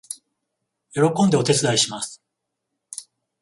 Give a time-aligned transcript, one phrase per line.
[0.93, 2.23] 喜んでお手伝いします